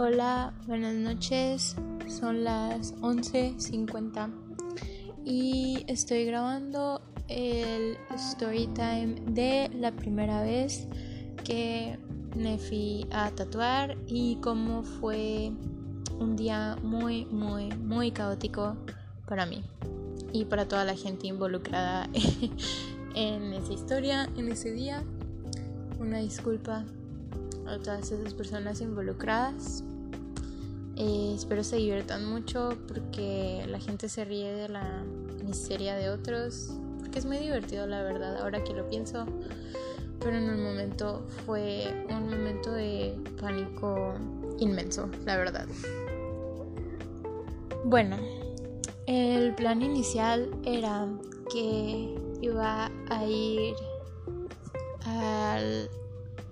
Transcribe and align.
Hola, 0.00 0.54
buenas 0.68 0.94
noches. 0.94 1.74
Son 2.06 2.44
las 2.44 2.94
11:50 3.00 4.30
y 5.24 5.84
estoy 5.88 6.24
grabando 6.24 7.02
el 7.26 7.98
story 8.14 8.68
time 8.68 9.16
de 9.26 9.68
la 9.74 9.90
primera 9.90 10.40
vez 10.42 10.86
que 11.42 11.98
me 12.36 12.58
fui 12.58 13.08
a 13.10 13.32
tatuar 13.32 13.98
y 14.06 14.36
cómo 14.36 14.84
fue 14.84 15.50
un 16.20 16.36
día 16.36 16.76
muy, 16.80 17.24
muy, 17.24 17.74
muy 17.74 18.12
caótico 18.12 18.76
para 19.26 19.46
mí 19.46 19.64
y 20.32 20.44
para 20.44 20.68
toda 20.68 20.84
la 20.84 20.94
gente 20.94 21.26
involucrada 21.26 22.08
en 23.16 23.52
esa 23.52 23.72
historia, 23.72 24.28
en 24.36 24.48
ese 24.48 24.70
día. 24.70 25.02
Una 25.98 26.18
disculpa 26.18 26.84
a 27.68 27.78
todas 27.78 28.10
esas 28.10 28.34
personas 28.34 28.80
involucradas. 28.80 29.84
Eh, 30.96 31.32
espero 31.36 31.62
se 31.62 31.76
diviertan 31.76 32.24
mucho 32.24 32.76
porque 32.88 33.64
la 33.68 33.78
gente 33.78 34.08
se 34.08 34.24
ríe 34.24 34.52
de 34.52 34.68
la 34.68 35.04
miseria 35.44 35.94
de 35.94 36.10
otros. 36.10 36.70
Porque 36.98 37.18
es 37.18 37.24
muy 37.24 37.38
divertido, 37.38 37.86
la 37.86 38.02
verdad, 38.02 38.38
ahora 38.38 38.64
que 38.64 38.72
lo 38.74 38.88
pienso. 38.88 39.26
Pero 40.20 40.36
en 40.36 40.48
el 40.48 40.58
momento 40.58 41.24
fue 41.46 42.04
un 42.10 42.28
momento 42.28 42.72
de 42.72 43.14
pánico 43.40 44.14
inmenso, 44.58 45.08
la 45.24 45.36
verdad. 45.36 45.66
Bueno, 47.84 48.16
el 49.06 49.54
plan 49.54 49.80
inicial 49.80 50.50
era 50.64 51.06
que 51.50 52.14
iba 52.42 52.90
a 53.08 53.24
ir 53.24 53.74
al, 55.06 55.88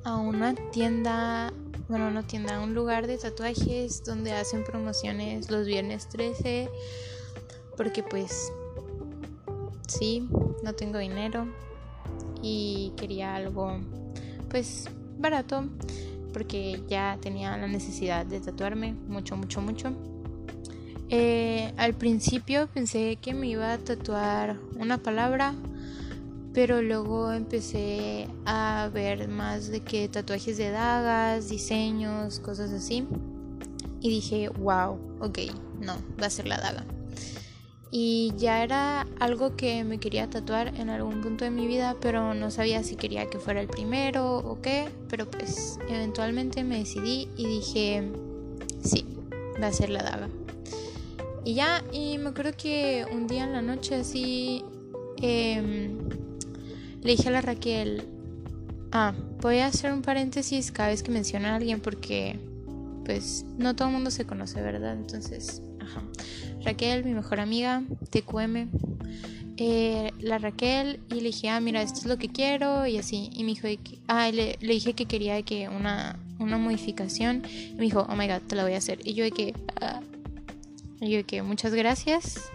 a 0.06 0.16
una 0.16 0.55
tienda 0.70 1.52
bueno, 1.88 2.10
no 2.10 2.24
tienda, 2.24 2.60
un 2.60 2.74
lugar 2.74 3.07
de 3.07 3.16
tatuajes 3.16 4.02
donde 4.04 4.32
hacen 4.32 4.65
promociones 4.65 5.51
los 5.51 5.66
viernes 5.66 6.09
13, 6.09 6.68
porque 7.76 8.02
pues 8.02 8.52
sí, 9.87 10.29
no 10.65 10.73
tengo 10.74 10.99
dinero 10.99 11.46
y 12.43 12.93
quería 12.96 13.37
algo 13.37 13.79
pues 14.49 14.88
barato, 15.18 15.65
porque 16.32 16.82
ya 16.88 17.18
tenía 17.21 17.57
la 17.57 17.68
necesidad 17.68 18.27
de 18.27 18.40
tatuarme 18.40 18.93
mucho, 18.93 19.37
mucho, 19.37 19.60
mucho. 19.60 19.93
Eh, 21.09 21.73
al 21.77 21.95
principio 21.95 22.68
pensé 22.74 23.16
que 23.16 23.32
me 23.32 23.46
iba 23.46 23.73
a 23.73 23.79
tatuar 23.79 24.57
una 24.77 24.99
palabra 24.99 25.54
pero 26.57 26.80
luego 26.80 27.32
empecé 27.32 28.29
a 28.46 28.88
ver 28.90 29.29
más 29.29 29.68
de 29.68 29.80
que 29.80 30.09
tatuajes 30.09 30.57
de 30.57 30.71
dagas, 30.71 31.51
diseños, 31.51 32.40
cosas 32.40 32.73
así. 32.73 33.07
Y 34.01 34.09
dije, 34.09 34.49
wow, 34.49 34.99
ok, 35.21 35.38
no, 35.82 35.96
va 36.18 36.29
a 36.29 36.30
ser 36.30 36.49
la 36.49 36.57
daga. 36.57 36.87
Y 37.90 38.32
ya 38.38 38.62
era 38.62 39.07
algo 39.21 39.54
que 39.54 39.84
me 39.84 40.01
quería 40.01 40.30
tatuar 40.30 40.68
en 40.68 40.88
algún 40.88 41.21
punto 41.21 41.45
de 41.45 41.51
mi 41.51 41.66
vida, 41.66 41.95
pero 42.01 42.32
no 42.32 42.51
sabía 42.51 42.82
si 42.82 42.96
quería 42.96 43.27
que 43.27 43.38
fuera 43.38 43.60
el 43.60 43.68
primero 43.68 44.38
o 44.38 44.62
qué. 44.62 44.88
Pero 45.10 45.30
pues 45.30 45.79
eventualmente 45.90 46.65
me 46.65 46.79
decidí 46.79 47.29
y 47.37 47.46
dije, 47.49 48.10
sí, 48.82 49.04
va 49.62 49.66
a 49.66 49.73
ser 49.74 49.90
la 49.90 50.02
daga. 50.02 50.30
Y 51.45 51.52
ya, 51.52 51.84
y 51.93 52.16
me 52.16 52.30
acuerdo 52.30 52.52
que 52.57 53.04
un 53.12 53.27
día 53.27 53.45
en 53.45 53.52
la 53.52 53.60
noche 53.60 53.96
así... 53.96 54.65
Eh, 55.21 56.15
le 57.07 57.12
dije 57.12 57.29
a 57.29 57.32
la 57.32 57.40
Raquel, 57.40 58.04
ah, 58.90 59.15
voy 59.40 59.59
a 59.59 59.66
hacer 59.66 59.93
un 59.93 60.02
paréntesis 60.02 60.73
cada 60.73 60.88
vez 60.88 61.04
que 61.04 61.12
menciona 61.12 61.52
a 61.52 61.57
alguien 61.57 61.80
porque 61.80 62.37
pues 63.04 63.46
no 63.57 63.76
todo 63.76 63.87
el 63.88 63.95
mundo 63.95 64.10
se 64.10 64.26
conoce, 64.26 64.60
¿verdad? 64.60 64.94
Entonces, 64.94 65.62
ajá. 65.81 66.03
Raquel, 66.65 67.05
mi 67.05 67.15
mejor 67.15 67.39
amiga, 67.39 67.84
TQM, 68.11 68.69
eh, 69.56 70.11
la 70.19 70.39
Raquel 70.39 70.99
y 71.09 71.21
le 71.21 71.28
dije, 71.28 71.49
ah, 71.49 71.61
mira, 71.61 71.81
esto 71.81 72.00
es 72.00 72.06
lo 72.06 72.19
que 72.19 72.28
quiero 72.28 72.89
y 72.89 72.99
así. 72.99 73.31
Y 73.33 73.44
me 73.44 73.50
dijo, 73.50 73.69
ah, 74.09 74.28
le, 74.33 74.59
dije 74.61 74.94
que 74.94 75.06
quería 75.06 75.41
que 75.43 75.69
una, 75.69 76.19
una 76.41 76.59
modificación. 76.59 77.44
Y 77.49 77.75
me 77.75 77.83
dijo, 77.83 78.05
oh 78.09 78.17
my 78.17 78.27
god, 78.27 78.43
te 78.49 78.56
la 78.56 78.65
voy 78.65 78.73
a 78.73 78.78
hacer. 78.78 78.99
Y 79.05 79.15
yo 79.15 79.23
de 79.23 79.31
que, 79.31 79.55
ah, 79.81 80.00
y 81.00 81.11
yo 81.11 81.19
de 81.19 81.25
que, 81.25 81.41
muchas 81.43 81.73
gracias. 81.73 82.50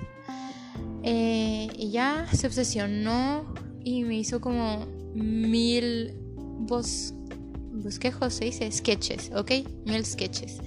Eh, 1.03 1.69
y 1.77 1.91
ya 1.91 2.27
se 2.33 2.47
obsesionó 2.47 3.45
y 3.83 4.03
me 4.03 4.17
hizo 4.17 4.41
como 4.41 4.85
mil 5.13 6.13
bos, 6.59 7.13
bosquejos, 7.71 8.33
se 8.33 8.45
dice, 8.45 8.71
sketches, 8.71 9.31
¿ok? 9.35 9.51
Mil 9.85 10.05
sketches. 10.05 10.59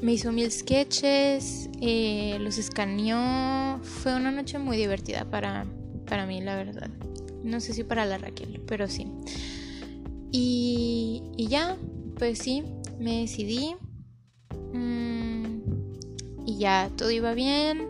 Me 0.00 0.14
hizo 0.14 0.32
mil 0.32 0.50
sketches, 0.50 1.70
eh, 1.80 2.36
los 2.40 2.58
escaneó. 2.58 3.78
Fue 3.82 4.14
una 4.14 4.32
noche 4.32 4.58
muy 4.58 4.76
divertida 4.76 5.24
para, 5.24 5.64
para 6.06 6.26
mí, 6.26 6.40
la 6.40 6.56
verdad. 6.56 6.90
No 7.44 7.60
sé 7.60 7.72
si 7.72 7.84
para 7.84 8.04
la 8.04 8.18
Raquel, 8.18 8.60
pero 8.66 8.88
sí. 8.88 9.06
Y, 10.32 11.22
y 11.36 11.46
ya, 11.46 11.76
pues 12.18 12.38
sí, 12.38 12.64
me 12.98 13.20
decidí. 13.20 13.76
Mm, 14.72 15.60
y 16.46 16.58
ya, 16.58 16.90
todo 16.96 17.10
iba 17.10 17.34
bien. 17.34 17.86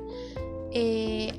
Eh, 0.72 1.32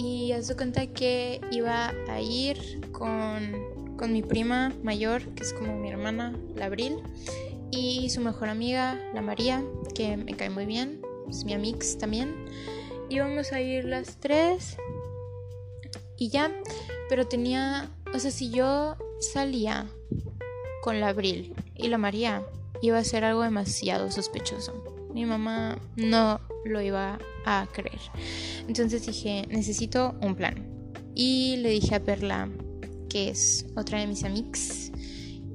y 0.00 0.32
hace 0.32 0.56
cuenta 0.56 0.86
que 0.86 1.42
iba 1.50 1.92
a 2.08 2.20
ir 2.22 2.80
con, 2.90 3.96
con, 3.98 4.14
mi 4.14 4.22
prima 4.22 4.72
mayor, 4.82 5.22
que 5.34 5.42
es 5.42 5.52
como 5.52 5.76
mi 5.76 5.90
hermana, 5.90 6.34
la 6.56 6.66
Abril, 6.66 7.02
y 7.70 8.08
su 8.08 8.22
mejor 8.22 8.48
amiga, 8.48 8.98
la 9.12 9.20
María, 9.20 9.62
que 9.94 10.16
me 10.16 10.34
cae 10.34 10.48
muy 10.48 10.64
bien, 10.64 11.02
es 11.28 11.44
mi 11.44 11.52
amix 11.52 11.98
también. 11.98 12.34
Íbamos 13.10 13.52
a 13.52 13.60
ir 13.60 13.84
las 13.84 14.16
tres 14.16 14.78
y 16.16 16.30
ya, 16.30 16.50
pero 17.10 17.26
tenía, 17.26 17.90
o 18.14 18.18
sea, 18.18 18.30
si 18.30 18.50
yo 18.50 18.96
salía 19.18 19.86
con 20.82 20.98
la 20.98 21.08
Abril 21.08 21.54
y 21.74 21.88
la 21.88 21.98
María, 21.98 22.42
iba 22.80 22.96
a 22.96 23.04
ser 23.04 23.22
algo 23.24 23.42
demasiado 23.42 24.10
sospechoso. 24.10 24.72
Mi 25.12 25.26
mamá 25.26 25.78
no 25.96 26.40
lo 26.64 26.80
iba 26.80 27.18
a 27.44 27.66
creer. 27.72 28.00
Entonces 28.68 29.06
dije, 29.06 29.46
necesito 29.48 30.16
un 30.20 30.34
plan. 30.34 30.66
Y 31.14 31.56
le 31.58 31.70
dije 31.70 31.94
a 31.94 32.02
Perla, 32.02 32.48
que 33.08 33.30
es 33.30 33.66
otra 33.76 34.00
de 34.00 34.06
mis 34.06 34.24
amigas, 34.24 34.92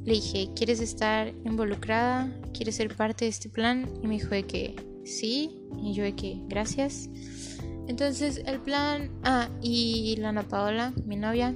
le 0.05 0.13
dije, 0.13 0.49
¿quieres 0.55 0.81
estar 0.81 1.33
involucrada? 1.45 2.31
¿Quieres 2.53 2.75
ser 2.75 2.95
parte 2.95 3.25
de 3.25 3.29
este 3.29 3.49
plan? 3.49 3.89
Y 4.03 4.07
me 4.07 4.15
dijo 4.15 4.29
de 4.29 4.43
que 4.43 4.75
sí. 5.03 5.49
Y 5.81 5.93
yo 5.93 6.03
de 6.03 6.15
que 6.15 6.41
gracias. 6.47 7.09
Entonces 7.87 8.41
el 8.45 8.59
plan, 8.59 9.09
ah, 9.23 9.49
y 9.61 10.15
Lana 10.17 10.43
Paola, 10.43 10.93
mi 11.05 11.15
novia, 11.15 11.55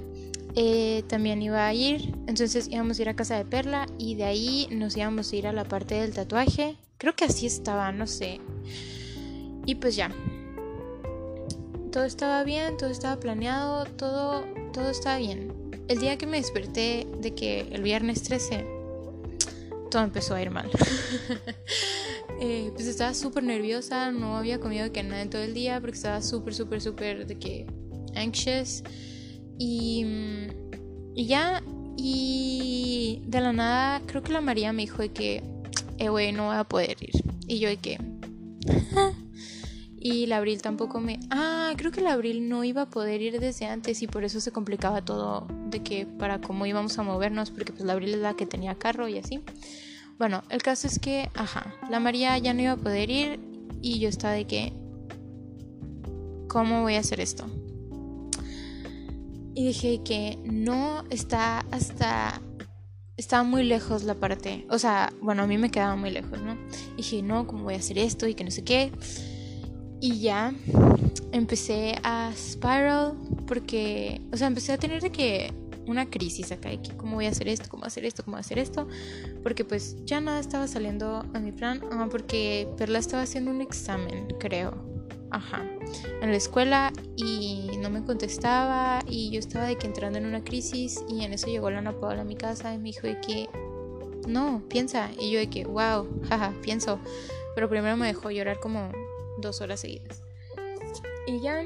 eh, 0.56 1.04
también 1.08 1.42
iba 1.42 1.64
a 1.64 1.74
ir. 1.74 2.12
Entonces 2.26 2.68
íbamos 2.68 2.98
a 2.98 3.02
ir 3.02 3.08
a 3.08 3.14
casa 3.14 3.36
de 3.36 3.44
Perla 3.44 3.86
y 3.98 4.16
de 4.16 4.24
ahí 4.24 4.68
nos 4.72 4.96
íbamos 4.96 5.32
a 5.32 5.36
ir 5.36 5.46
a 5.46 5.52
la 5.52 5.64
parte 5.64 5.94
del 5.94 6.12
tatuaje. 6.12 6.76
Creo 6.98 7.14
que 7.14 7.26
así 7.26 7.46
estaba, 7.46 7.92
no 7.92 8.06
sé. 8.06 8.40
Y 9.66 9.76
pues 9.76 9.96
ya. 9.96 10.10
Todo 11.92 12.04
estaba 12.04 12.44
bien, 12.44 12.76
todo 12.76 12.90
estaba 12.90 13.18
planeado, 13.18 13.84
todo, 13.84 14.44
todo 14.72 14.90
estaba 14.90 15.18
bien. 15.18 15.52
El 15.88 15.98
día 15.98 16.16
que 16.18 16.26
me 16.26 16.36
desperté 16.36 17.06
de 17.20 17.34
que 17.34 17.62
el 17.72 17.82
viernes 17.82 18.22
13, 18.22 18.64
todo 19.90 20.02
empezó 20.02 20.34
a 20.34 20.42
ir 20.42 20.50
mal. 20.50 20.70
Eh, 22.42 22.70
pues 22.72 22.86
estaba 22.86 23.12
súper 23.12 23.42
nerviosa, 23.42 24.12
no 24.12 24.38
había 24.38 24.60
comido 24.60 24.90
que 24.92 25.02
nada 25.02 25.20
en 25.20 25.28
todo 25.28 25.42
el 25.42 25.52
día 25.52 25.78
porque 25.78 25.96
estaba 25.96 26.22
súper, 26.22 26.54
súper, 26.54 26.80
súper 26.80 27.26
de 27.26 27.38
que 27.38 27.66
anxious. 28.14 28.82
Y, 29.58 30.06
y 31.14 31.26
ya, 31.26 31.62
y 31.98 33.22
de 33.26 33.40
la 33.42 33.52
nada, 33.52 34.00
creo 34.06 34.22
que 34.22 34.32
la 34.32 34.40
María 34.40 34.72
me 34.72 34.82
dijo 34.82 35.02
de 35.02 35.10
que, 35.10 35.42
eh, 35.98 36.08
güey, 36.08 36.32
no 36.32 36.46
voy 36.46 36.56
a 36.56 36.64
poder 36.64 36.96
ir. 37.02 37.22
Y 37.46 37.58
yo 37.58 37.68
de 37.68 37.76
que, 37.76 37.98
y 40.00 40.26
la 40.26 40.38
Abril 40.38 40.62
tampoco 40.62 40.98
me... 40.98 41.20
Ah, 41.30 41.74
creo 41.76 41.92
que 41.92 42.00
la 42.00 42.14
Abril 42.14 42.48
no 42.48 42.64
iba 42.64 42.82
a 42.82 42.90
poder 42.90 43.20
ir 43.20 43.38
desde 43.38 43.66
antes 43.66 44.00
y 44.00 44.06
por 44.06 44.24
eso 44.24 44.40
se 44.40 44.50
complicaba 44.50 45.04
todo 45.04 45.46
de 45.66 45.82
que 45.82 46.06
para 46.06 46.40
cómo 46.40 46.64
íbamos 46.64 46.98
a 46.98 47.02
movernos, 47.02 47.50
porque 47.50 47.72
pues 47.72 47.84
la 47.84 47.92
Abril 47.92 48.14
es 48.14 48.20
la 48.20 48.34
que 48.34 48.46
tenía 48.46 48.74
carro 48.76 49.08
y 49.08 49.18
así. 49.18 49.44
Bueno, 50.18 50.42
el 50.48 50.62
caso 50.62 50.86
es 50.86 50.98
que, 50.98 51.28
ajá, 51.34 51.74
la 51.90 52.00
María 52.00 52.36
ya 52.38 52.54
no 52.54 52.62
iba 52.62 52.72
a 52.72 52.76
poder 52.76 53.10
ir 53.10 53.40
y 53.82 53.98
yo 53.98 54.08
estaba 54.08 54.32
de 54.32 54.46
que... 54.46 54.72
¿Cómo 56.48 56.82
voy 56.82 56.94
a 56.96 57.00
hacer 57.00 57.20
esto? 57.20 57.44
Y 59.54 59.66
dije 59.66 60.00
que 60.02 60.38
no 60.44 61.04
está 61.10 61.60
hasta 61.70 62.40
estaba 63.20 63.42
muy 63.42 63.64
lejos 63.64 64.04
la 64.04 64.14
parte. 64.14 64.66
O 64.70 64.78
sea, 64.78 65.12
bueno, 65.20 65.42
a 65.42 65.46
mí 65.46 65.58
me 65.58 65.70
quedaba 65.70 65.94
muy 65.94 66.10
lejos, 66.10 66.40
¿no? 66.40 66.56
Y 66.94 66.96
dije, 66.96 67.22
no, 67.22 67.46
¿cómo 67.46 67.64
voy 67.64 67.74
a 67.74 67.76
hacer 67.76 67.98
esto? 67.98 68.26
Y 68.26 68.34
que 68.34 68.44
no 68.44 68.50
sé 68.50 68.64
qué. 68.64 68.90
Y 70.00 70.20
ya 70.20 70.54
empecé 71.32 71.94
a 72.02 72.32
spiral 72.34 73.14
porque, 73.46 74.20
o 74.32 74.36
sea, 74.36 74.46
empecé 74.46 74.72
a 74.72 74.78
tener 74.78 75.02
de 75.02 75.10
que 75.10 75.52
una 75.86 76.08
crisis 76.08 76.52
acá 76.52 76.68
de 76.68 76.80
que 76.80 76.96
cómo 76.96 77.16
voy 77.16 77.26
a 77.26 77.30
hacer 77.30 77.48
esto, 77.48 77.68
cómo 77.68 77.84
hacer 77.84 78.04
esto, 78.04 78.24
cómo 78.24 78.36
hacer 78.36 78.58
esto, 78.58 78.86
porque 79.42 79.64
pues 79.64 79.96
ya 80.04 80.20
nada 80.20 80.40
estaba 80.40 80.66
saliendo 80.68 81.24
a 81.34 81.40
mi 81.40 81.52
plan, 81.52 81.80
ah, 81.92 82.06
porque 82.10 82.68
Perla 82.76 82.98
estaba 82.98 83.24
haciendo 83.24 83.50
un 83.50 83.60
examen, 83.60 84.28
creo, 84.38 84.72
ajá, 85.30 85.64
en 86.22 86.30
la 86.30 86.36
escuela 86.36 86.92
y 87.16 87.70
no 87.80 87.90
me 87.90 88.04
contestaba 88.04 89.00
y 89.06 89.30
yo 89.30 89.40
estaba 89.40 89.66
de 89.66 89.76
que 89.76 89.86
entrando 89.86 90.18
en 90.18 90.26
una 90.26 90.44
crisis 90.44 91.04
y 91.08 91.24
en 91.24 91.32
eso 91.32 91.48
llegó 91.48 91.70
la 91.70 91.78
Ana 91.78 91.98
Paola 91.98 92.22
a 92.22 92.24
mi 92.24 92.36
casa 92.36 92.72
y 92.72 92.78
me 92.78 92.84
dijo 92.84 93.06
de 93.06 93.20
que 93.20 93.48
no, 94.28 94.62
piensa, 94.68 95.10
y 95.18 95.30
yo 95.30 95.38
de 95.38 95.48
que 95.48 95.64
wow, 95.64 96.06
jaja, 96.28 96.54
pienso, 96.62 97.00
pero 97.54 97.68
primero 97.68 97.96
me 97.96 98.06
dejó 98.06 98.30
llorar 98.30 98.60
como 98.60 98.92
dos 99.40 99.60
horas 99.60 99.80
seguidas. 99.80 100.22
Y 101.26 101.40
ya. 101.40 101.64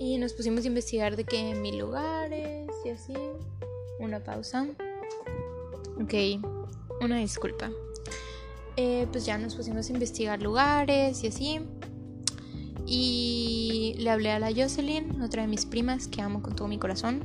Y 0.00 0.18
nos 0.18 0.32
pusimos 0.32 0.64
a 0.64 0.68
investigar 0.68 1.16
de 1.16 1.24
qué 1.24 1.54
mil 1.54 1.78
lugares 1.78 2.70
y 2.84 2.90
así. 2.90 3.14
Una 3.98 4.22
pausa. 4.22 4.66
Ok, 6.02 6.14
una 7.00 7.18
disculpa. 7.18 7.70
Eh, 8.76 9.06
pues 9.12 9.26
ya 9.26 9.38
nos 9.38 9.54
pusimos 9.54 9.88
a 9.88 9.92
investigar 9.92 10.42
lugares 10.42 11.22
y 11.22 11.26
así. 11.28 11.60
Y 12.86 13.94
le 13.98 14.10
hablé 14.10 14.32
a 14.32 14.38
la 14.38 14.50
Jocelyn, 14.52 15.22
otra 15.22 15.42
de 15.42 15.48
mis 15.48 15.66
primas 15.66 16.08
que 16.08 16.20
amo 16.20 16.42
con 16.42 16.56
todo 16.56 16.68
mi 16.68 16.78
corazón. 16.78 17.22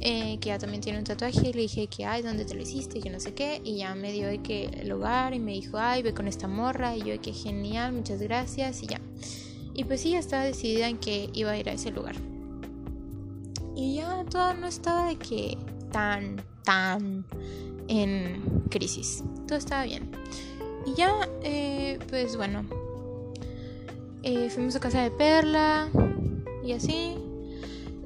Eh, 0.00 0.38
que 0.40 0.50
ya 0.50 0.58
también 0.58 0.80
tiene 0.80 0.98
un 0.98 1.04
tatuaje, 1.04 1.48
y 1.48 1.52
le 1.52 1.62
dije 1.62 1.88
que, 1.88 2.04
ay, 2.04 2.22
¿dónde 2.22 2.44
te 2.44 2.54
lo 2.54 2.62
hiciste? 2.62 3.00
Y 3.02 3.10
no 3.10 3.18
sé 3.18 3.34
qué, 3.34 3.60
y 3.64 3.78
ya 3.78 3.94
me 3.94 4.12
dio 4.12 4.28
que 4.42 4.66
el 4.66 4.88
lugar 4.88 5.34
y 5.34 5.40
me 5.40 5.52
dijo, 5.52 5.76
ay, 5.78 6.02
ve 6.02 6.14
con 6.14 6.28
esta 6.28 6.46
morra, 6.46 6.96
y 6.96 7.02
yo 7.02 7.20
que 7.20 7.32
genial, 7.32 7.92
muchas 7.92 8.20
gracias, 8.22 8.82
y 8.82 8.86
ya. 8.86 9.00
Y 9.74 9.84
pues 9.84 10.00
sí, 10.00 10.10
ya 10.10 10.20
estaba 10.20 10.44
decidida 10.44 10.88
en 10.88 10.98
que 10.98 11.30
iba 11.32 11.50
a 11.50 11.58
ir 11.58 11.68
a 11.68 11.72
ese 11.72 11.90
lugar. 11.90 12.14
Y 13.74 13.96
ya 13.96 14.24
todo 14.30 14.54
no 14.54 14.66
estaba 14.66 15.08
de 15.08 15.16
que 15.16 15.58
tan, 15.90 16.42
tan 16.64 17.24
en 17.88 18.42
crisis, 18.70 19.24
todo 19.46 19.58
estaba 19.58 19.84
bien. 19.84 20.10
Y 20.86 20.94
ya, 20.94 21.28
eh, 21.42 21.98
pues 22.08 22.36
bueno, 22.36 22.64
eh, 24.22 24.50
fuimos 24.50 24.74
a 24.76 24.80
casa 24.80 25.02
de 25.02 25.10
Perla 25.10 25.88
y 26.64 26.72
así, 26.72 27.16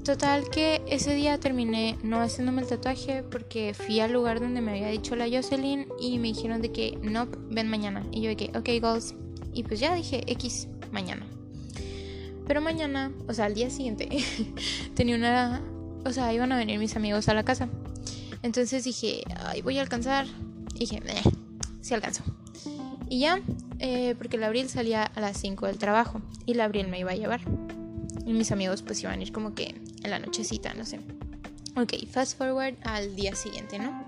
Total 0.04 0.50
que 0.50 0.82
ese 0.88 1.14
día 1.14 1.38
terminé 1.38 1.96
no 2.02 2.20
haciéndome 2.20 2.62
el 2.62 2.66
tatuaje 2.66 3.22
porque 3.22 3.72
fui 3.72 4.00
al 4.00 4.12
lugar 4.12 4.40
donde 4.40 4.60
me 4.60 4.72
había 4.72 4.88
dicho 4.88 5.14
la 5.14 5.28
Jocelyn 5.28 5.86
y 6.00 6.18
me 6.18 6.28
dijeron 6.28 6.60
de 6.60 6.72
que 6.72 6.98
no, 7.00 7.28
ven 7.50 7.68
mañana. 7.68 8.04
Y 8.10 8.20
yo 8.20 8.36
que, 8.36 8.50
ok, 8.56 8.82
goals. 8.82 9.14
Y 9.54 9.62
pues 9.62 9.78
ya 9.78 9.94
dije, 9.94 10.24
X, 10.26 10.66
mañana. 10.90 11.24
Pero 12.48 12.60
mañana, 12.60 13.12
o 13.28 13.34
sea, 13.34 13.44
al 13.44 13.54
día 13.54 13.70
siguiente, 13.70 14.08
tenía 14.94 15.14
una... 15.14 15.62
O 16.04 16.12
sea, 16.12 16.34
iban 16.34 16.50
a 16.50 16.56
venir 16.56 16.80
mis 16.80 16.96
amigos 16.96 17.28
a 17.28 17.34
la 17.34 17.44
casa. 17.44 17.68
Entonces 18.42 18.82
dije, 18.82 19.22
ay, 19.36 19.62
voy 19.62 19.78
a 19.78 19.82
alcanzar. 19.82 20.26
Y 20.74 20.80
dije, 20.80 21.00
eh, 21.06 21.22
sí 21.80 21.94
alcanzo. 21.94 22.24
Y 23.08 23.20
ya, 23.20 23.40
eh, 23.78 24.16
porque 24.18 24.36
el 24.36 24.42
abril 24.42 24.68
salía 24.68 25.04
a 25.04 25.20
las 25.20 25.36
5 25.36 25.66
del 25.66 25.78
trabajo 25.78 26.20
y 26.44 26.54
la 26.54 26.64
abril 26.64 26.88
me 26.88 26.98
iba 26.98 27.12
a 27.12 27.14
llevar. 27.14 27.42
Y 28.26 28.32
mis 28.32 28.50
amigos 28.50 28.82
pues 28.82 29.00
iban 29.02 29.20
a 29.20 29.22
ir 29.22 29.32
como 29.32 29.54
que 29.54 29.80
en 30.02 30.10
la 30.10 30.18
nochecita, 30.18 30.74
no 30.74 30.84
sé. 30.84 31.00
Ok, 31.76 32.06
fast 32.10 32.36
forward 32.36 32.74
al 32.82 33.16
día 33.16 33.34
siguiente, 33.34 33.78
¿no? 33.78 34.04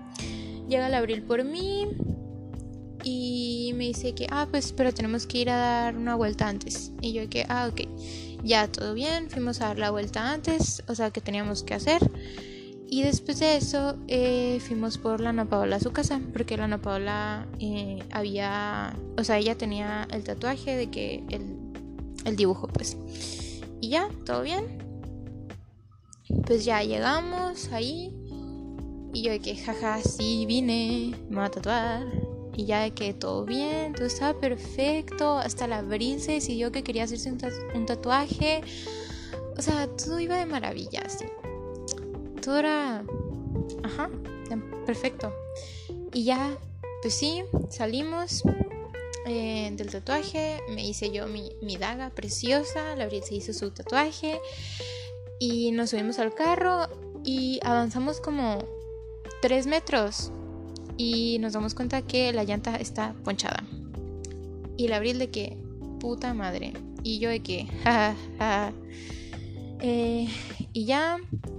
Llega 0.67 0.87
el 0.87 0.93
abril 0.93 1.23
por 1.23 1.43
mí 1.43 1.87
y 3.03 3.71
me 3.75 3.85
dice 3.85 4.13
que, 4.13 4.27
ah, 4.29 4.47
pues, 4.49 4.71
pero 4.71 4.93
tenemos 4.93 5.25
que 5.27 5.39
ir 5.39 5.49
a 5.49 5.57
dar 5.57 5.95
una 5.95 6.15
vuelta 6.15 6.47
antes. 6.47 6.91
Y 7.01 7.13
yo 7.13 7.29
que, 7.29 7.45
ah, 7.49 7.69
ok, 7.71 7.87
ya 8.43 8.67
todo 8.67 8.93
bien, 8.93 9.29
fuimos 9.29 9.61
a 9.61 9.67
dar 9.67 9.79
la 9.79 9.91
vuelta 9.91 10.31
antes, 10.31 10.83
o 10.87 10.95
sea, 10.95 11.11
que 11.11 11.21
teníamos 11.21 11.63
que 11.63 11.73
hacer. 11.73 12.01
Y 12.87 13.01
después 13.01 13.39
de 13.39 13.57
eso 13.57 13.97
eh, 14.07 14.59
fuimos 14.65 14.97
por 14.99 15.19
la 15.19 15.29
Ana 15.29 15.49
Paola 15.49 15.77
a 15.77 15.79
su 15.79 15.91
casa, 15.91 16.21
porque 16.33 16.55
la 16.55 16.65
Ana 16.65 16.81
Paola 16.81 17.47
eh, 17.59 17.99
había, 18.11 18.95
o 19.17 19.23
sea, 19.23 19.39
ella 19.39 19.55
tenía 19.55 20.07
el 20.11 20.23
tatuaje 20.23 20.75
de 20.75 20.91
que 20.91 21.23
el, 21.29 21.57
el 22.25 22.35
dibujo, 22.35 22.67
pues. 22.67 22.97
Y 23.81 23.89
ya, 23.89 24.07
todo 24.25 24.43
bien. 24.43 24.84
Pues 26.45 26.65
ya 26.65 26.83
llegamos 26.83 27.71
ahí. 27.71 28.13
Y 29.13 29.23
yo 29.23 29.31
de 29.31 29.39
que, 29.39 29.55
jaja, 29.55 30.01
sí 30.01 30.45
vine, 30.45 31.15
me 31.29 31.37
voy 31.37 31.45
a 31.45 31.49
tatuar. 31.49 32.05
Y 32.57 32.65
ya 32.65 32.81
de 32.81 32.91
que 32.91 33.13
todo 33.13 33.45
bien, 33.45 33.93
todo 33.93 34.07
estaba 34.07 34.39
perfecto. 34.39 35.37
Hasta 35.37 35.67
la 35.67 35.79
abril 35.79 36.19
se 36.19 36.33
decidió 36.33 36.71
que 36.71 36.83
quería 36.83 37.03
hacerse 37.03 37.31
un, 37.31 37.85
tatuaje. 37.85 38.61
O 39.57 39.61
sea, 39.61 39.87
todo 39.87 40.19
iba 40.19 40.37
de 40.37 40.45
maravilla, 40.45 41.01
así. 41.05 41.25
Todo 42.41 42.59
era. 42.59 43.03
Ajá, 43.83 44.09
perfecto. 44.85 45.33
Y 46.13 46.23
ya, 46.23 46.57
pues 47.01 47.13
sí, 47.13 47.43
salimos. 47.69 48.43
Eh, 49.27 49.71
del 49.73 49.89
tatuaje. 49.89 50.61
Me 50.69 50.87
hice 50.87 51.11
yo 51.11 51.27
mi, 51.27 51.77
daga 51.77 52.11
preciosa. 52.11 52.95
La 52.95 53.05
Abril 53.05 53.23
se 53.23 53.35
hizo 53.35 53.53
su 53.53 53.71
tatuaje. 53.71 54.39
Y 55.39 55.71
nos 55.71 55.89
subimos 55.91 56.19
al 56.19 56.33
carro 56.33 56.87
y 57.23 57.59
avanzamos 57.63 58.21
como 58.21 58.59
3 59.41 59.67
metros. 59.67 60.31
Y 60.97 61.37
nos 61.39 61.53
damos 61.53 61.75
cuenta 61.75 62.01
que 62.01 62.31
la 62.31 62.43
llanta 62.43 62.75
está 62.77 63.13
ponchada. 63.23 63.63
Y 64.77 64.87
la 64.87 64.97
Abril 64.97 65.19
de 65.19 65.29
que, 65.29 65.57
puta 65.99 66.33
madre. 66.33 66.73
Y 67.03 67.19
yo 67.19 67.29
de 67.29 67.41
que, 67.41 67.67
eh, 69.81 70.27
y 70.73 70.85
ya 70.85 71.17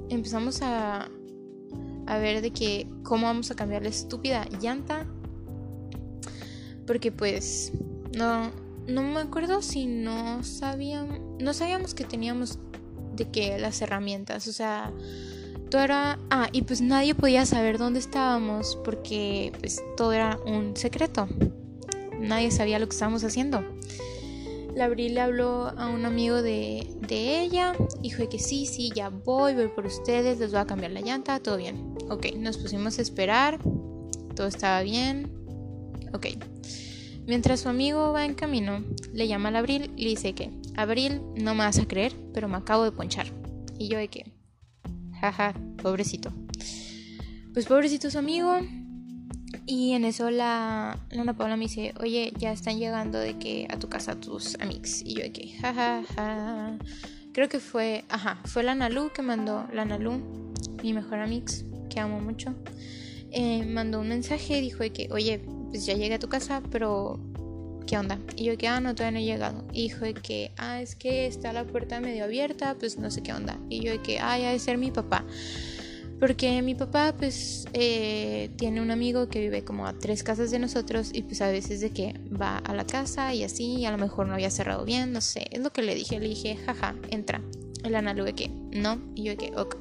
empezamos 0.08 0.62
a, 0.62 1.08
a 2.06 2.18
ver 2.18 2.40
de 2.42 2.50
que 2.50 2.88
cómo 3.02 3.26
vamos 3.26 3.50
a 3.50 3.54
cambiar 3.54 3.82
la 3.82 3.88
estúpida 3.88 4.46
llanta 4.60 5.06
porque 6.86 7.12
pues 7.12 7.72
no, 8.16 8.50
no 8.86 9.02
me 9.02 9.20
acuerdo 9.20 9.60
si 9.60 9.86
no 9.86 10.42
sabíamos, 10.44 11.18
no 11.40 11.52
sabíamos 11.52 11.94
que 11.94 12.04
teníamos 12.04 12.58
de 13.16 13.28
que 13.30 13.58
las 13.58 13.80
herramientas, 13.82 14.46
o 14.46 14.52
sea, 14.52 14.92
todo 15.70 15.82
era, 15.82 16.18
ah, 16.30 16.48
y 16.52 16.62
pues 16.62 16.80
nadie 16.80 17.14
podía 17.14 17.44
saber 17.46 17.78
dónde 17.78 17.98
estábamos 17.98 18.78
porque 18.84 19.52
pues 19.58 19.82
todo 19.96 20.12
era 20.12 20.38
un 20.46 20.76
secreto. 20.76 21.28
Nadie 22.20 22.50
sabía 22.50 22.78
lo 22.78 22.86
que 22.86 22.94
estábamos 22.94 23.24
haciendo. 23.24 23.64
La 24.74 24.84
Abril 24.84 25.14
le 25.14 25.22
habló 25.22 25.72
a 25.78 25.88
un 25.88 26.04
amigo 26.04 26.42
de, 26.42 26.86
de 27.08 27.40
ella, 27.40 27.74
dijo 28.02 28.28
que 28.28 28.38
sí, 28.38 28.66
sí, 28.66 28.92
ya 28.94 29.08
voy, 29.08 29.54
voy 29.54 29.68
por 29.68 29.86
ustedes, 29.86 30.38
les 30.38 30.50
voy 30.50 30.60
a 30.60 30.66
cambiar 30.66 30.92
la 30.92 31.00
llanta, 31.00 31.40
todo 31.40 31.56
bien. 31.56 31.96
Ok, 32.10 32.26
nos 32.36 32.58
pusimos 32.58 32.98
a 32.98 33.02
esperar, 33.02 33.58
todo 34.34 34.46
estaba 34.46 34.82
bien, 34.82 35.32
ok. 36.12 36.26
Mientras 37.26 37.60
su 37.60 37.68
amigo 37.68 38.12
va 38.12 38.24
en 38.24 38.34
camino, 38.34 38.84
le 39.12 39.26
llama 39.26 39.48
a 39.48 39.58
Abril 39.58 39.90
y 39.96 40.04
le 40.04 40.10
dice 40.10 40.34
que, 40.34 40.50
Abril, 40.76 41.22
no 41.34 41.54
me 41.54 41.64
vas 41.64 41.78
a 41.78 41.86
creer, 41.86 42.14
pero 42.32 42.48
me 42.48 42.56
acabo 42.56 42.84
de 42.84 42.92
ponchar. 42.92 43.26
Y 43.78 43.88
yo 43.88 43.98
de 43.98 44.08
que, 44.08 44.32
jaja, 45.20 45.54
pobrecito. 45.82 46.32
Pues 47.52 47.66
pobrecito 47.66 48.10
su 48.10 48.18
amigo. 48.18 48.58
Y 49.64 49.92
en 49.92 50.04
eso 50.04 50.30
la, 50.30 50.98
Ana 51.10 51.36
Paula 51.36 51.56
me 51.56 51.64
dice, 51.64 51.94
oye, 52.00 52.32
ya 52.38 52.52
están 52.52 52.78
llegando 52.78 53.18
de 53.18 53.38
que 53.38 53.66
a 53.70 53.78
tu 53.78 53.88
casa 53.88 54.20
tus 54.20 54.54
amigos. 54.60 55.02
Y 55.04 55.14
yo 55.14 55.22
de 55.22 55.32
que, 55.32 55.48
jajaja. 55.58 56.78
Creo 57.32 57.48
que 57.48 57.60
fue, 57.60 58.04
ajá, 58.08 58.38
fue 58.44 58.62
la 58.62 58.74
Nalu 58.74 59.10
que 59.12 59.22
mandó, 59.22 59.66
la 59.72 59.84
Nalu, 59.84 60.52
mi 60.82 60.92
mejor 60.94 61.18
amix, 61.18 61.64
que 61.90 62.00
amo 62.00 62.20
mucho. 62.20 62.54
Eh, 63.30 63.64
mandó 63.66 64.00
un 64.00 64.08
mensaje 64.08 64.60
dijo 64.60 64.78
de 64.78 64.90
que, 64.90 65.08
oye, 65.10 65.40
pues 65.68 65.84
ya 65.84 65.94
llegué 65.94 66.14
a 66.14 66.18
tu 66.18 66.28
casa, 66.28 66.62
pero 66.70 67.20
¿qué 67.86 67.96
onda? 67.96 68.18
Y 68.36 68.44
yo 68.44 68.58
que, 68.58 68.68
ah, 68.68 68.80
no, 68.80 68.94
todavía 68.94 69.18
no 69.18 69.24
he 69.24 69.24
llegado. 69.24 69.64
Y 69.72 69.84
dijo 69.84 70.04
de 70.04 70.14
que, 70.14 70.52
ah, 70.58 70.80
es 70.82 70.96
que 70.96 71.26
está 71.26 71.52
la 71.52 71.64
puerta 71.64 72.00
medio 72.00 72.24
abierta, 72.24 72.76
pues 72.78 72.98
no 72.98 73.10
sé 73.10 73.22
qué 73.22 73.32
onda. 73.32 73.58
Y 73.68 73.80
yo 73.80 73.92
de 73.92 74.02
que, 74.02 74.18
ah, 74.18 74.38
ya 74.38 74.48
debe 74.48 74.58
ser 74.58 74.78
mi 74.78 74.90
papá. 74.90 75.24
Porque 76.18 76.62
mi 76.62 76.74
papá 76.74 77.14
pues 77.16 77.66
eh, 77.74 78.48
tiene 78.56 78.80
un 78.80 78.90
amigo 78.90 79.28
que 79.28 79.38
vive 79.38 79.64
como 79.64 79.86
a 79.86 79.92
tres 79.92 80.22
casas 80.22 80.50
de 80.50 80.58
nosotros 80.58 81.10
y 81.12 81.22
pues 81.22 81.42
a 81.42 81.50
veces 81.50 81.82
de 81.82 81.90
que 81.90 82.14
va 82.40 82.56
a 82.56 82.74
la 82.74 82.86
casa 82.86 83.34
y 83.34 83.44
así 83.44 83.74
y 83.76 83.84
a 83.84 83.90
lo 83.90 83.98
mejor 83.98 84.26
no 84.26 84.32
había 84.32 84.50
cerrado 84.50 84.86
bien, 84.86 85.12
no 85.12 85.20
sé, 85.20 85.46
es 85.50 85.60
lo 85.60 85.74
que 85.74 85.82
le 85.82 85.94
dije, 85.94 86.18
le 86.18 86.28
dije, 86.28 86.56
jaja, 86.56 86.94
entra. 87.10 87.42
El 87.84 87.94
análogo 87.94 88.24
de 88.24 88.32
que, 88.32 88.48
no, 88.48 88.98
y 89.14 89.24
yo 89.24 89.32
de 89.32 89.36
que, 89.36 89.52
ok. 89.56 89.76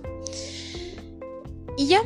Y 1.77 1.87
ya, 1.87 2.01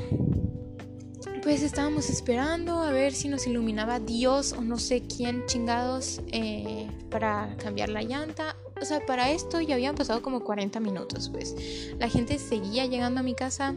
pues 1.41 1.63
estábamos 1.63 2.09
esperando 2.09 2.81
a 2.81 2.91
ver 2.91 3.13
si 3.13 3.27
nos 3.27 3.47
iluminaba 3.47 3.99
Dios 3.99 4.53
o 4.53 4.61
no 4.61 4.77
sé 4.77 5.03
quién 5.03 5.45
chingados 5.45 6.21
eh, 6.31 6.89
para 7.09 7.55
cambiar 7.57 7.89
la 7.89 8.01
llanta. 8.01 8.55
O 8.81 8.85
sea, 8.85 9.05
para 9.05 9.31
esto 9.31 9.61
ya 9.61 9.75
habían 9.75 9.95
pasado 9.95 10.21
como 10.21 10.43
40 10.43 10.79
minutos, 10.79 11.29
pues. 11.29 11.55
La 11.97 12.09
gente 12.09 12.39
seguía 12.39 12.85
llegando 12.85 13.19
a 13.19 13.23
mi 13.23 13.35
casa. 13.35 13.75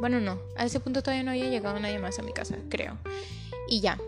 Bueno, 0.00 0.20
no, 0.20 0.40
a 0.56 0.64
ese 0.64 0.80
punto 0.80 1.02
todavía 1.02 1.24
no 1.24 1.30
había 1.30 1.48
llegado 1.48 1.78
nadie 1.80 1.98
más 1.98 2.18
a 2.18 2.22
mi 2.22 2.32
casa, 2.32 2.56
creo. 2.68 2.98
Y 3.68 3.80
ya. 3.80 3.98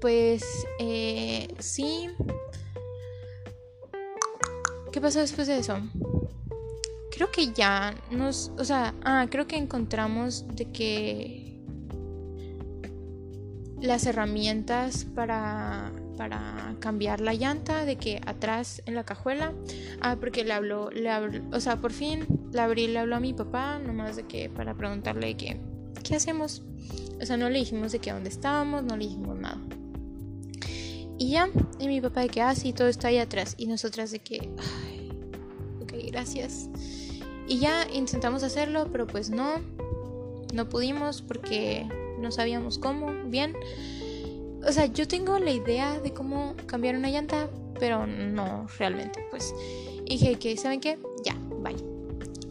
Pues 0.00 0.44
eh, 0.78 1.48
sí. 1.58 2.10
¿Qué 4.92 5.00
pasó 5.00 5.20
después 5.20 5.46
de 5.46 5.58
eso? 5.58 5.80
creo 7.16 7.30
que 7.30 7.50
ya 7.52 7.94
nos, 8.10 8.52
o 8.58 8.64
sea, 8.64 8.94
ah, 9.02 9.26
creo 9.30 9.46
que 9.46 9.56
encontramos 9.56 10.44
de 10.54 10.70
que 10.70 11.45
las 13.80 14.06
herramientas 14.06 15.04
para 15.14 15.92
para 16.16 16.74
cambiar 16.80 17.20
la 17.20 17.34
llanta 17.34 17.84
de 17.84 17.96
que 17.96 18.20
atrás 18.26 18.82
en 18.86 18.94
la 18.94 19.04
cajuela. 19.04 19.52
Ah 20.00 20.16
porque 20.18 20.44
le 20.44 20.52
habló 20.52 20.90
le 20.90 21.10
habló, 21.10 21.42
o 21.52 21.60
sea 21.60 21.76
por 21.76 21.92
fin 21.92 22.26
la 22.52 22.64
abrí 22.64 22.86
le 22.86 22.98
habló 22.98 23.16
a 23.16 23.20
mi 23.20 23.32
papá 23.32 23.78
nomás 23.78 24.16
de 24.16 24.24
que 24.24 24.48
para 24.48 24.74
preguntarle 24.74 25.36
que 25.36 25.60
qué 26.02 26.16
hacemos 26.16 26.62
o 27.20 27.26
sea 27.26 27.36
no 27.36 27.50
le 27.50 27.58
dijimos 27.58 27.92
de 27.92 27.98
que 27.98 28.12
dónde 28.12 28.28
estábamos 28.28 28.82
no 28.82 28.96
le 28.96 29.04
dijimos 29.04 29.38
nada. 29.38 29.60
Y 31.18 31.30
ya 31.30 31.48
y 31.78 31.88
mi 31.88 32.00
papá 32.00 32.22
de 32.22 32.28
que 32.28 32.42
ah 32.42 32.54
sí 32.54 32.72
todo 32.72 32.88
está 32.88 33.08
ahí 33.08 33.18
atrás 33.18 33.54
y 33.58 33.66
nosotras 33.66 34.10
de 34.10 34.18
que 34.18 34.50
ay, 34.58 35.10
ok 35.82 35.92
gracias 36.10 36.68
y 37.48 37.58
ya 37.58 37.86
intentamos 37.92 38.42
hacerlo 38.42 38.88
pero 38.90 39.06
pues 39.06 39.30
no 39.30 39.60
no 40.52 40.68
pudimos 40.68 41.22
porque 41.22 41.86
no 42.18 42.30
sabíamos 42.30 42.78
cómo 42.78 43.12
bien 43.26 43.54
o 44.66 44.72
sea, 44.72 44.86
yo 44.86 45.06
tengo 45.06 45.38
la 45.38 45.52
idea 45.52 46.00
de 46.00 46.12
cómo 46.12 46.54
cambiar 46.66 46.96
una 46.96 47.08
llanta, 47.08 47.48
pero 47.78 48.06
no 48.06 48.66
realmente, 48.78 49.24
pues. 49.30 49.54
Y 50.04 50.18
dije 50.18 50.36
que, 50.36 50.56
¿saben 50.56 50.80
qué? 50.80 50.98
Ya, 51.24 51.34
bye. 51.62 51.76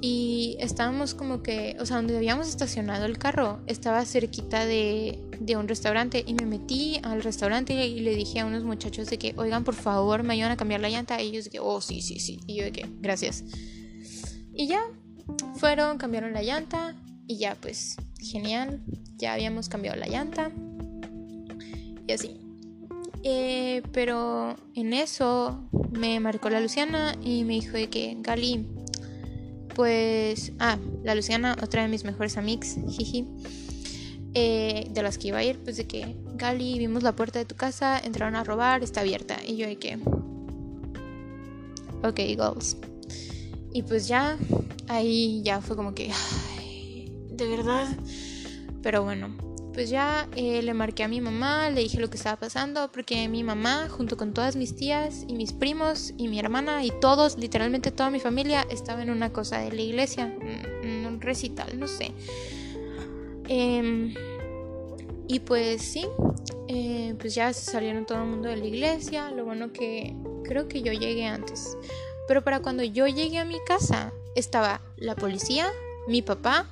Y 0.01 0.55
estábamos 0.59 1.13
como 1.13 1.41
que, 1.43 1.75
o 1.79 1.85
sea, 1.85 1.97
donde 1.97 2.15
habíamos 2.15 2.47
estacionado 2.47 3.05
el 3.05 3.17
carro, 3.17 3.59
estaba 3.65 4.05
cerquita 4.05 4.65
de, 4.65 5.19
de 5.39 5.57
un 5.57 5.67
restaurante 5.67 6.23
y 6.25 6.35
me 6.35 6.45
metí 6.45 6.99
al 7.03 7.21
restaurante 7.21 7.73
y 7.85 7.99
le 7.99 8.15
dije 8.15 8.39
a 8.39 8.45
unos 8.45 8.63
muchachos 8.63 9.09
de 9.09 9.17
que, 9.17 9.33
oigan, 9.35 9.63
por 9.63 9.75
favor, 9.75 10.23
me 10.23 10.35
ayudan 10.35 10.51
a 10.51 10.57
cambiar 10.57 10.79
la 10.79 10.89
llanta. 10.89 11.21
Y 11.21 11.29
ellos 11.29 11.49
de 11.49 11.59
oh, 11.59 11.81
sí, 11.81 12.01
sí, 12.01 12.19
sí. 12.19 12.39
Y 12.47 12.55
yo 12.55 12.63
de 12.63 12.87
gracias. 13.01 13.43
Y 14.53 14.67
ya, 14.67 14.81
fueron, 15.55 15.97
cambiaron 15.97 16.31
la 16.31 16.43
llanta 16.43 16.95
y 17.27 17.37
ya, 17.39 17.55
pues, 17.55 17.97
genial. 18.25 18.81
Ya 19.17 19.33
habíamos 19.33 19.69
cambiado 19.69 19.97
la 19.97 20.07
llanta 20.07 20.51
y 22.07 22.11
así. 22.11 22.37
Eh, 23.23 23.81
pero 23.91 24.55
en 24.75 24.93
eso 24.93 25.67
me 25.91 26.19
marcó 26.19 26.49
la 26.49 26.61
Luciana 26.61 27.15
y 27.23 27.43
me 27.43 27.53
dijo 27.53 27.71
de 27.71 27.89
que 27.89 28.15
Gali, 28.19 28.67
pues, 29.73 30.51
ah, 30.59 30.77
la 31.03 31.15
Luciana, 31.15 31.55
otra 31.61 31.81
de 31.81 31.87
mis 31.87 32.03
mejores 32.03 32.37
amigas, 32.37 32.77
jiji, 32.87 33.25
eh, 34.35 34.87
de 34.91 35.01
las 35.01 35.17
que 35.17 35.29
iba 35.29 35.39
a 35.39 35.43
ir, 35.43 35.57
pues 35.63 35.77
de 35.77 35.87
que 35.87 36.15
Gali, 36.35 36.77
vimos 36.77 37.01
la 37.01 37.15
puerta 37.15 37.39
de 37.39 37.45
tu 37.45 37.55
casa, 37.55 37.99
entraron 37.99 38.35
a 38.35 38.43
robar, 38.43 38.83
está 38.83 39.01
abierta. 39.01 39.37
Y 39.45 39.55
yo 39.55 39.65
de 39.65 39.77
que, 39.77 39.97
ok, 42.03 42.19
goals. 42.37 42.77
Y 43.73 43.81
pues 43.81 44.07
ya, 44.07 44.37
ahí 44.87 45.41
ya 45.43 45.61
fue 45.61 45.75
como 45.75 45.95
que, 45.95 46.11
de 47.37 47.47
verdad. 47.47 47.87
Pero 48.81 49.03
bueno, 49.03 49.35
pues 49.73 49.89
ya 49.89 50.29
eh, 50.35 50.61
le 50.61 50.73
marqué 50.73 51.03
a 51.03 51.07
mi 51.07 51.19
mamá, 51.19 51.69
le 51.69 51.81
dije 51.81 51.99
lo 51.99 52.09
que 52.09 52.15
estaba 52.15 52.37
pasando, 52.37 52.89
porque 52.91 53.27
mi 53.27 53.43
mamá, 53.43 53.89
junto 53.89 54.15
con 54.15 54.33
todas 54.33 54.55
mis 54.55 54.75
tías 54.75 55.25
y 55.27 55.35
mis 55.35 55.51
primos 55.51 56.13
y 56.17 56.29
mi 56.29 56.39
hermana 56.39 56.85
y 56.85 56.91
todos, 57.01 57.37
literalmente 57.37 57.91
toda 57.91 58.09
mi 58.09 58.19
familia, 58.19 58.65
estaba 58.69 59.03
en 59.03 59.09
una 59.09 59.33
cosa 59.33 59.59
de 59.59 59.71
la 59.73 59.81
iglesia, 59.81 60.33
un 60.83 61.19
recital, 61.19 61.77
no 61.77 61.87
sé. 61.87 62.13
Em, 63.47 64.13
y 65.27 65.39
pues 65.39 65.81
sí, 65.81 66.05
eh, 66.67 67.15
pues 67.19 67.35
ya 67.35 67.51
salieron 67.51 68.05
todo 68.05 68.19
el 68.19 68.29
mundo 68.29 68.49
de 68.49 68.57
la 68.57 68.65
iglesia, 68.65 69.31
lo 69.31 69.43
bueno 69.43 69.73
que 69.73 70.15
creo 70.43 70.67
que 70.67 70.81
yo 70.81 70.93
llegué 70.93 71.25
antes. 71.25 71.77
Pero 72.27 72.43
para 72.43 72.61
cuando 72.61 72.83
yo 72.83 73.07
llegué 73.07 73.39
a 73.39 73.45
mi 73.45 73.57
casa, 73.67 74.13
estaba 74.35 74.81
la 74.97 75.15
policía, 75.15 75.67
mi 76.07 76.21
papá, 76.21 76.67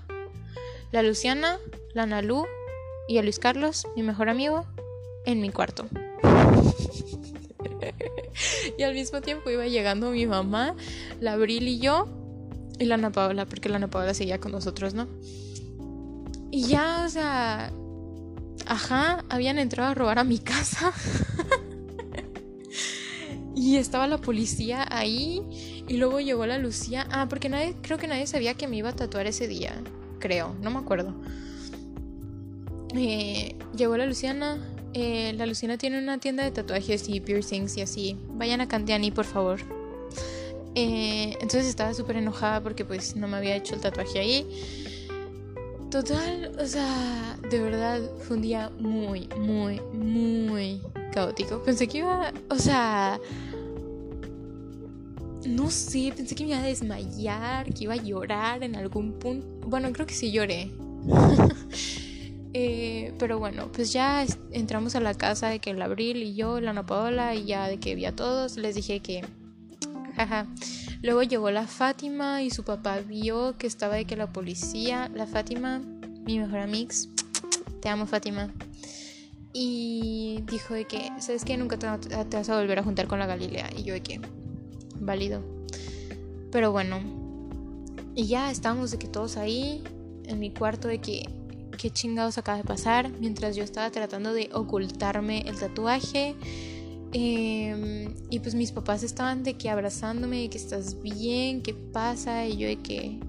la 0.94 1.02
Luciana, 1.02 1.58
la 1.94 2.06
Nalu, 2.06 2.46
y 3.08 3.18
a 3.18 3.24
Luis 3.24 3.40
Carlos, 3.40 3.88
mi 3.96 4.04
mejor 4.04 4.30
amigo, 4.30 4.68
en 5.26 5.42
mi 5.42 5.50
cuarto. 5.50 5.88
y 8.78 8.84
al 8.84 8.94
mismo 8.94 9.20
tiempo 9.22 9.50
iba 9.50 9.66
llegando 9.66 10.12
mi 10.12 10.28
mamá, 10.28 10.76
la 11.20 11.34
Abril 11.34 11.68
y 11.68 11.80
yo, 11.80 12.08
y 12.78 12.86
la 12.86 12.94
Ana 12.94 13.12
Paola, 13.12 13.48
porque 13.48 13.70
la 13.70 13.78
Ana 13.78 13.90
Paola 13.90 14.14
seguía 14.14 14.40
con 14.40 14.52
nosotros, 14.52 14.94
¿no? 14.94 15.08
Y 16.52 16.68
ya, 16.68 17.06
o 17.08 17.10
sea, 17.10 17.74
ajá, 18.68 19.26
habían 19.30 19.58
entrado 19.58 19.90
a 19.90 19.96
robar 19.96 20.20
a 20.20 20.24
mi 20.24 20.38
casa. 20.38 20.94
y 23.56 23.78
estaba 23.78 24.08
la 24.08 24.20
policía 24.20 24.86
ahí. 24.92 25.42
Y 25.88 25.98
luego 25.98 26.20
llegó 26.20 26.46
la 26.46 26.60
Lucía. 26.60 27.08
Ah, 27.10 27.26
porque 27.28 27.50
nadie, 27.50 27.76
creo 27.82 27.98
que 27.98 28.08
nadie 28.08 28.28
sabía 28.28 28.54
que 28.54 28.68
me 28.68 28.78
iba 28.78 28.90
a 28.90 28.96
tatuar 28.96 29.26
ese 29.26 29.48
día. 29.48 29.82
Creo, 30.24 30.56
no 30.62 30.72
me 30.72 30.80
acuerdo. 30.80 31.14
Eh, 32.96 33.58
llegó 33.76 33.98
la 33.98 34.06
Luciana. 34.06 34.58
Eh, 34.94 35.34
la 35.34 35.46
Luciana 35.46 35.78
tiene 35.78 36.00
una 36.00 36.18
tienda 36.18 36.46
de 36.46 36.52
tatuajes 36.52 37.10
y 37.10 37.20
piercings 37.20 37.76
y 37.76 37.82
así. 37.82 38.18
Vayan 38.30 38.62
a 38.62 38.70
Candiani, 38.70 39.12
por 39.12 39.26
favor. 39.26 39.60
Eh, 40.76 41.34
entonces 41.42 41.66
estaba 41.66 41.94
súper 41.94 42.16
enojada 42.16 42.64
porque 42.64 42.86
pues 42.86 43.18
no 43.18 43.28
me 43.28 43.36
había 43.36 43.58
hecho 43.58 43.76
el 43.76 43.82
tatuaje 43.82 44.18
ahí. 44.20 44.48
Total, 45.92 46.56
o 46.58 46.66
sea, 46.68 47.38
de 47.50 47.60
verdad 47.60 48.00
fue 48.20 48.38
un 48.38 48.44
día 48.44 48.72
muy, 48.80 49.28
muy, 49.38 49.82
muy 49.92 50.82
caótico. 51.12 51.62
Pensé 51.64 51.90
que 51.90 51.98
iba, 51.98 52.32
o 52.50 52.56
sea, 52.56 53.20
no 55.48 55.70
sé, 55.70 56.14
pensé 56.16 56.36
que 56.36 56.44
me 56.44 56.52
iba 56.52 56.60
a 56.60 56.64
desmayar, 56.64 57.74
que 57.74 57.86
iba 57.86 57.94
a 57.94 57.98
llorar 57.98 58.64
en 58.64 58.76
algún 58.76 59.14
punto. 59.20 59.68
Bueno, 59.68 59.92
creo 59.92 60.06
que 60.06 60.14
sí 60.14 60.32
lloré. 60.32 60.72
Eh, 62.56 63.16
pero 63.18 63.40
bueno, 63.40 63.72
pues 63.72 63.92
ya 63.94 64.24
entramos 64.52 64.96
a 64.96 65.00
la 65.00 65.16
casa 65.16 65.50
de 65.50 65.58
que 65.58 65.72
el 65.72 65.82
Abril 65.82 66.18
y 66.18 66.36
yo, 66.36 66.62
la 66.62 66.70
Ana 66.70 66.86
Paola, 66.86 67.34
y 67.34 67.46
ya 67.46 67.68
de 67.68 67.80
que 67.80 67.96
vi 67.96 68.06
a 68.06 68.16
todos, 68.16 68.58
les 68.58 68.76
dije 68.76 69.00
que. 69.00 69.26
Luego 71.02 71.24
llegó 71.24 71.50
la 71.50 71.66
Fátima 71.66 72.44
y 72.44 72.52
su 72.52 72.64
papá 72.64 73.00
vio 73.00 73.58
que 73.58 73.66
estaba 73.66 73.96
de 73.96 74.06
que 74.06 74.16
la 74.16 74.32
policía, 74.32 75.10
la 75.16 75.26
Fátima, 75.26 75.80
mi 76.26 76.38
mejor 76.38 76.60
amiga, 76.60 76.94
te 77.82 77.90
amo 77.90 78.06
Fátima. 78.06 78.54
Y 79.52 80.44
dijo 80.46 80.76
de 80.76 80.86
que, 80.86 81.10
¿sabes 81.20 81.46
que 81.46 81.58
Nunca 81.58 81.78
te, 81.78 81.88
te 82.26 82.38
vas 82.38 82.50
a 82.50 82.60
volver 82.60 82.78
a 82.78 82.84
juntar 82.84 83.08
con 83.08 83.18
la 83.18 83.26
Galilea. 83.26 83.70
Y 83.76 83.84
yo 83.84 83.94
de 83.96 84.02
que, 84.02 84.22
válido. 85.00 85.42
Pero 86.52 86.72
bueno, 86.72 87.00
y 88.16 88.28
ya 88.28 88.52
estábamos 88.52 88.92
de 88.92 89.00
que 89.00 89.08
todos 89.08 89.38
ahí, 89.38 89.84
en 90.26 90.40
mi 90.40 90.52
cuarto, 90.52 90.88
de 90.88 91.00
que 91.00 91.28
qué 91.78 91.90
chingados 91.90 92.38
acaba 92.38 92.60
de 92.60 92.64
pasar 92.64 93.10
mientras 93.20 93.56
yo 93.56 93.64
estaba 93.64 93.90
tratando 93.90 94.34
de 94.34 94.50
ocultarme 94.54 95.42
el 95.48 95.58
tatuaje. 95.58 96.36
Em, 97.12 98.14
y 98.30 98.40
pues 98.40 98.56
mis 98.56 98.72
papás 98.72 99.04
estaban 99.04 99.44
de 99.44 99.56
que 99.56 99.70
abrazándome, 99.70 100.42
de 100.42 100.50
que 100.50 100.58
estás 100.58 101.02
bien, 101.02 101.62
qué 101.62 101.74
pasa, 101.74 102.48
y 102.48 102.58
yo 102.58 102.68
de 102.68 102.78
que 102.78 103.20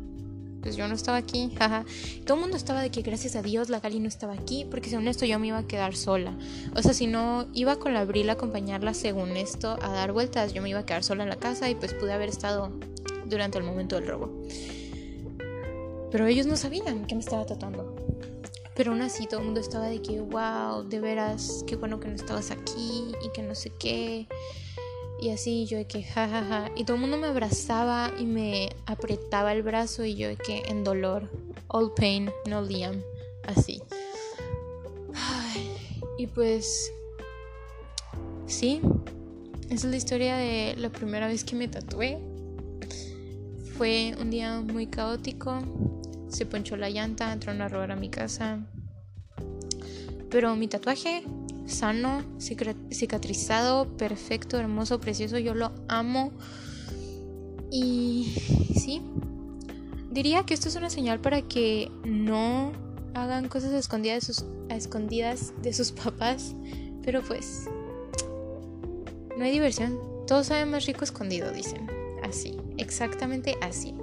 pues 0.64 0.76
yo 0.76 0.88
no 0.88 0.94
estaba 0.94 1.18
aquí, 1.18 1.52
jaja. 1.58 1.84
Todo 2.24 2.36
el 2.36 2.40
mundo 2.40 2.56
estaba 2.56 2.80
de 2.80 2.90
que 2.90 3.02
gracias 3.02 3.36
a 3.36 3.42
Dios 3.42 3.68
la 3.68 3.80
Gali 3.80 4.00
no 4.00 4.08
estaba 4.08 4.32
aquí, 4.32 4.66
porque 4.70 4.88
según 4.88 5.06
esto 5.08 5.26
yo 5.26 5.38
me 5.38 5.48
iba 5.48 5.58
a 5.58 5.66
quedar 5.66 5.94
sola. 5.94 6.34
O 6.74 6.80
sea, 6.80 6.94
si 6.94 7.06
no 7.06 7.46
iba 7.52 7.76
con 7.76 7.92
la 7.92 8.00
Abril 8.00 8.30
a 8.30 8.32
acompañarla 8.32 8.94
según 8.94 9.36
esto 9.36 9.76
a 9.82 9.90
dar 9.90 10.12
vueltas, 10.12 10.54
yo 10.54 10.62
me 10.62 10.70
iba 10.70 10.78
a 10.78 10.86
quedar 10.86 11.04
sola 11.04 11.22
en 11.22 11.28
la 11.28 11.36
casa 11.36 11.68
y 11.68 11.74
pues 11.74 11.92
pude 11.92 12.14
haber 12.14 12.30
estado 12.30 12.72
durante 13.26 13.58
el 13.58 13.64
momento 13.64 13.96
del 13.96 14.08
robo. 14.08 14.42
Pero 16.10 16.26
ellos 16.26 16.46
no 16.46 16.56
sabían 16.56 17.06
que 17.06 17.14
me 17.14 17.20
estaba 17.20 17.44
tatuando. 17.44 17.94
Pero 18.74 18.92
aún 18.92 19.02
así 19.02 19.26
todo 19.26 19.40
el 19.40 19.46
mundo 19.46 19.60
estaba 19.60 19.86
de 19.88 20.00
que, 20.00 20.22
wow, 20.22 20.82
de 20.82 20.98
veras, 20.98 21.62
qué 21.66 21.76
bueno 21.76 22.00
que 22.00 22.08
no 22.08 22.14
estabas 22.14 22.50
aquí 22.50 23.12
y 23.22 23.30
que 23.34 23.42
no 23.42 23.54
sé 23.54 23.70
qué. 23.78 24.28
Y 25.20 25.30
así 25.30 25.66
yo 25.66 25.78
de 25.78 25.86
que, 25.86 26.02
jajaja. 26.02 26.44
Ja, 26.44 26.68
ja. 26.68 26.70
Y 26.76 26.84
todo 26.84 26.96
el 26.96 27.00
mundo 27.00 27.16
me 27.16 27.28
abrazaba 27.28 28.12
y 28.18 28.24
me 28.24 28.70
apretaba 28.86 29.52
el 29.52 29.62
brazo 29.62 30.04
y 30.04 30.14
yo 30.16 30.28
de 30.28 30.36
que 30.36 30.62
en 30.66 30.84
dolor. 30.84 31.30
All 31.68 31.92
pain, 31.94 32.30
no 32.48 32.62
Liam. 32.62 33.00
Así. 33.44 33.82
y 36.18 36.26
pues... 36.26 36.92
Sí. 38.46 38.80
Esa 39.70 39.74
es 39.74 39.84
la 39.84 39.96
historia 39.96 40.36
de 40.36 40.74
la 40.76 40.90
primera 40.90 41.26
vez 41.26 41.44
que 41.44 41.56
me 41.56 41.68
tatué. 41.68 42.18
Fue 43.76 44.14
un 44.20 44.30
día 44.30 44.60
muy 44.60 44.86
caótico 44.86 45.62
se 46.34 46.46
ponchó 46.46 46.76
la 46.76 46.90
llanta, 46.90 47.32
entraron 47.32 47.62
a 47.62 47.68
robar 47.68 47.92
a 47.92 47.96
mi 47.96 48.10
casa. 48.10 48.58
Pero 50.30 50.56
mi 50.56 50.66
tatuaje, 50.66 51.22
sano, 51.66 52.22
cicatrizado, 52.90 53.88
perfecto, 53.96 54.58
hermoso, 54.58 55.00
precioso, 55.00 55.38
yo 55.38 55.54
lo 55.54 55.72
amo. 55.88 56.32
Y 57.70 58.34
sí, 58.78 59.02
diría 60.10 60.44
que 60.44 60.54
esto 60.54 60.68
es 60.68 60.76
una 60.76 60.90
señal 60.90 61.20
para 61.20 61.42
que 61.42 61.90
no 62.04 62.72
hagan 63.14 63.48
cosas 63.48 63.72
escondidas 63.72 64.26
de 64.26 64.34
sus, 64.34 64.44
escondidas 64.68 65.52
de 65.62 65.72
sus 65.72 65.92
papás. 65.92 66.54
Pero 67.02 67.22
pues, 67.22 67.64
no 69.36 69.44
hay 69.44 69.50
diversión. 69.50 69.98
Todo 70.26 70.44
sabe 70.44 70.64
más 70.64 70.86
rico 70.86 71.04
escondido, 71.04 71.52
dicen. 71.52 71.86
Así, 72.22 72.56
exactamente 72.78 73.56
así. 73.60 73.94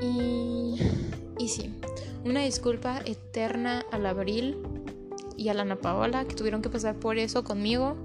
Y, 0.00 0.76
y 1.38 1.48
sí, 1.48 1.74
una 2.24 2.40
disculpa 2.40 3.02
eterna 3.04 3.84
al 3.92 4.06
Abril 4.06 4.56
y 5.40 5.48
a 5.48 5.54
la 5.54 5.62
Ana 5.62 5.76
Paola 5.76 6.26
que 6.26 6.34
tuvieron 6.34 6.60
que 6.60 6.68
pasar 6.68 6.96
por 6.96 7.16
eso 7.16 7.44
conmigo. 7.44 7.96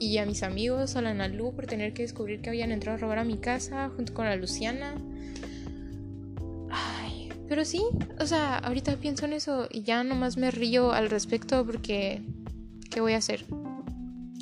Y 0.00 0.18
a 0.18 0.26
mis 0.26 0.42
amigos, 0.42 0.96
a 0.96 1.02
la 1.02 1.10
Ana 1.10 1.28
Lu 1.28 1.54
por 1.54 1.66
tener 1.66 1.92
que 1.94 2.02
descubrir 2.02 2.40
que 2.40 2.50
habían 2.50 2.72
entrado 2.72 2.98
a 2.98 3.00
robar 3.00 3.20
a 3.20 3.24
mi 3.24 3.36
casa 3.38 3.90
junto 3.94 4.12
con 4.12 4.24
la 4.24 4.34
Luciana. 4.34 4.96
Ay, 6.68 7.28
pero 7.48 7.64
sí, 7.64 7.80
o 8.18 8.26
sea, 8.26 8.58
ahorita 8.58 8.96
pienso 8.96 9.26
en 9.26 9.34
eso 9.34 9.68
y 9.70 9.82
ya 9.82 10.02
nomás 10.02 10.36
me 10.36 10.50
río 10.50 10.90
al 10.92 11.10
respecto 11.10 11.64
porque 11.64 12.22
¿qué 12.90 13.00
voy 13.00 13.12
a 13.12 13.18
hacer? 13.18 13.44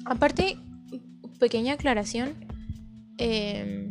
Aparte, 0.07 0.57
pequeña 1.39 1.75
aclaración, 1.75 2.33
eh, 3.19 3.86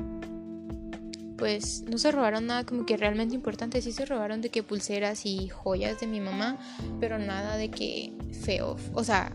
pues 1.46 1.84
no 1.84 2.00
se 2.00 2.12
robaron 2.12 2.48
nada 2.48 2.66
como 2.66 2.88
que 2.88 2.98
realmente 2.98 3.36
importante, 3.36 3.80
sí 3.80 3.92
se 3.92 4.04
robaron 4.08 4.42
de 4.42 4.50
que 4.50 4.64
pulseras 4.64 5.28
y 5.28 5.48
joyas 5.48 6.00
de 6.00 6.08
mi 6.08 6.20
mamá, 6.20 6.58
pero 7.00 7.20
nada 7.20 7.56
de 7.56 7.70
que 7.70 8.12
feo, 8.42 8.78
o 8.96 9.04
sea, 9.04 9.32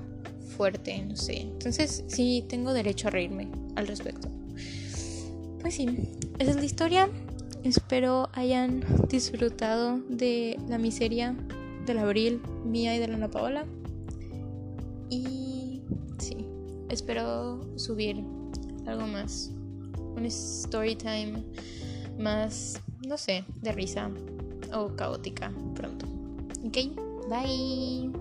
fuerte, 0.57 1.05
no 1.05 1.15
sé. 1.15 1.43
Entonces 1.43 2.03
sí 2.09 2.45
tengo 2.49 2.73
derecho 2.73 3.07
a 3.07 3.13
reírme 3.13 3.47
al 3.77 3.87
respecto. 3.87 4.27
Pues 5.61 5.77
sí, 5.77 5.87
esa 6.41 6.51
es 6.51 6.57
la 6.57 6.65
historia. 6.65 7.09
Espero 7.63 8.29
hayan 8.33 8.85
disfrutado 9.09 10.01
de 10.09 10.59
la 10.69 10.79
miseria 10.79 11.37
del 11.87 11.99
abril 12.01 12.43
mía 12.65 12.97
y 12.97 12.99
de 12.99 13.07
la 13.07 13.15
Ana 13.15 13.31
Paola. 13.31 13.67
Y 15.11 15.81
sí, 16.19 16.45
espero 16.89 17.61
subir 17.79 18.25
algo 18.85 19.07
más. 19.07 19.53
Un 20.17 20.27
story 20.27 20.97
time 20.97 21.45
más, 22.21 22.81
no 23.07 23.17
sé, 23.17 23.45
de 23.63 23.73
risa 23.73 24.11
o 24.73 24.95
caótica 24.95 25.53
pronto. 25.75 26.07
Ok, 26.65 26.77
bye. 27.29 28.20